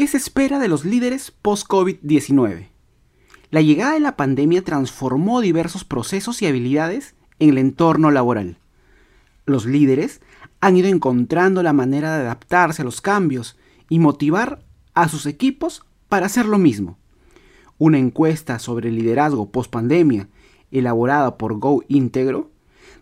[0.00, 2.68] ¿Qué se espera de los líderes post-COVID-19?
[3.50, 8.56] La llegada de la pandemia transformó diversos procesos y habilidades en el entorno laboral.
[9.44, 10.22] Los líderes
[10.62, 13.58] han ido encontrando la manera de adaptarse a los cambios
[13.90, 16.96] y motivar a sus equipos para hacer lo mismo.
[17.76, 20.30] Una encuesta sobre liderazgo post-pandemia
[20.70, 22.50] elaborada por Go Integro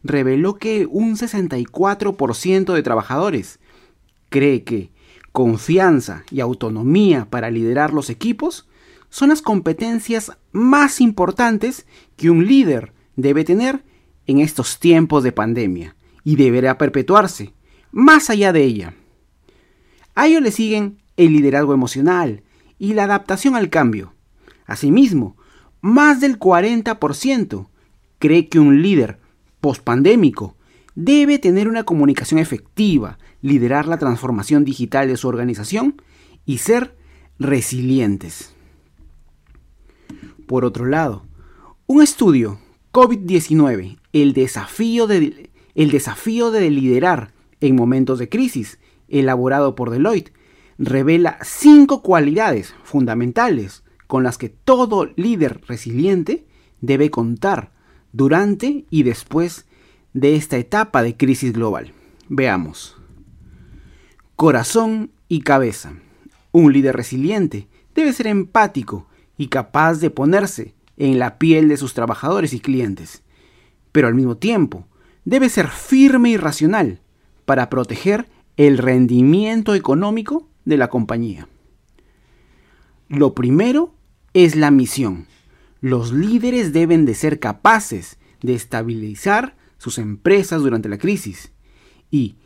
[0.03, 3.61] reveló que un 64% de trabajadores
[4.31, 4.91] cree que
[5.39, 8.67] confianza y autonomía para liderar los equipos
[9.09, 13.85] son las competencias más importantes que un líder debe tener
[14.27, 17.55] en estos tiempos de pandemia y deberá perpetuarse
[17.93, 18.95] más allá de ella.
[20.17, 22.43] A ello le siguen el liderazgo emocional
[22.77, 24.15] y la adaptación al cambio.
[24.67, 25.37] Asimismo,
[25.81, 27.69] más del 40%
[28.19, 29.21] cree que un líder
[29.61, 30.57] pospandémico
[30.99, 36.03] debe tener una comunicación efectiva, liderar la transformación digital de su organización
[36.45, 36.97] y ser
[37.39, 38.53] resilientes.
[40.49, 41.25] Por otro lado,
[41.87, 42.59] un estudio
[42.91, 50.33] COVID-19, el desafío de, el desafío de liderar en momentos de crisis, elaborado por Deloitte,
[50.79, 56.45] revela cinco cualidades fundamentales con las que todo líder resiliente
[56.81, 57.71] debe contar
[58.13, 59.68] durante y después
[60.21, 61.93] de esta etapa de crisis global.
[62.29, 62.97] Veamos.
[64.35, 65.93] Corazón y cabeza.
[66.51, 71.95] Un líder resiliente debe ser empático y capaz de ponerse en la piel de sus
[71.95, 73.23] trabajadores y clientes,
[73.93, 74.89] pero al mismo tiempo
[75.25, 77.01] debe ser firme y racional
[77.45, 81.49] para proteger el rendimiento económico de la compañía.
[83.09, 83.95] Lo primero
[84.35, 85.27] es la misión.
[85.81, 91.53] Los líderes deben de ser capaces de estabilizar sus empresas durante la crisis
[92.11, 92.37] y,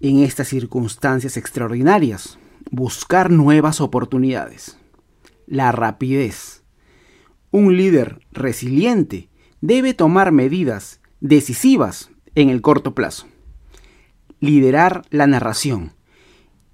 [0.00, 2.38] en estas circunstancias extraordinarias,
[2.70, 4.78] buscar nuevas oportunidades.
[5.46, 6.62] La rapidez.
[7.50, 9.28] Un líder resiliente
[9.60, 13.26] debe tomar medidas decisivas en el corto plazo.
[14.40, 15.92] Liderar la narración.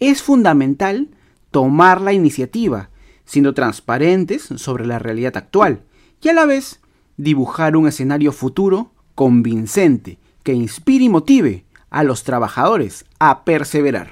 [0.00, 1.10] Es fundamental
[1.50, 2.90] tomar la iniciativa,
[3.24, 5.84] siendo transparentes sobre la realidad actual
[6.22, 6.80] y a la vez
[7.16, 14.10] dibujar un escenario futuro convincente que inspire y motive a los trabajadores a perseverar.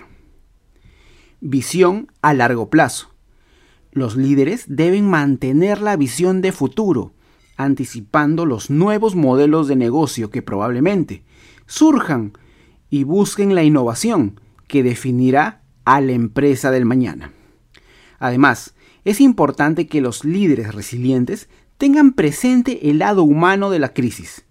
[1.41, 3.15] Visión a largo plazo.
[3.93, 7.13] Los líderes deben mantener la visión de futuro,
[7.57, 11.23] anticipando los nuevos modelos de negocio que probablemente
[11.67, 12.33] surjan
[12.91, 17.31] y busquen la innovación que definirá a la empresa del mañana.
[18.19, 18.75] Además,
[19.05, 24.46] es importante que los líderes resilientes tengan presente el lado humano de la crisis.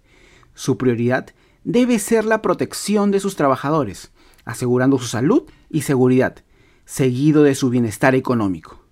[0.56, 1.28] Su prioridad
[1.64, 4.10] debe ser la protección de sus trabajadores,
[4.46, 6.42] asegurando su salud y seguridad,
[6.86, 8.82] seguido de su bienestar económico.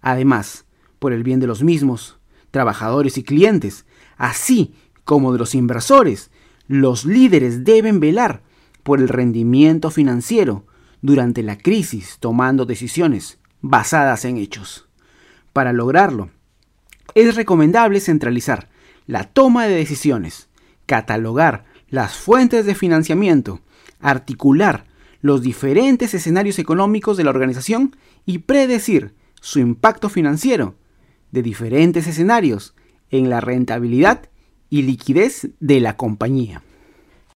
[0.00, 0.66] Además,
[1.00, 2.20] por el bien de los mismos,
[2.52, 4.72] trabajadores y clientes, así
[5.04, 6.30] como de los inversores,
[6.68, 8.42] los líderes deben velar
[8.84, 10.66] por el rendimiento financiero
[11.02, 14.86] durante la crisis, tomando decisiones basadas en hechos.
[15.52, 16.30] Para lograrlo,
[17.16, 18.68] es recomendable centralizar
[19.06, 20.49] la toma de decisiones,
[20.90, 23.60] catalogar las fuentes de financiamiento,
[24.00, 24.86] articular
[25.20, 27.94] los diferentes escenarios económicos de la organización
[28.26, 30.74] y predecir su impacto financiero
[31.30, 32.74] de diferentes escenarios
[33.08, 34.30] en la rentabilidad
[34.68, 36.60] y liquidez de la compañía.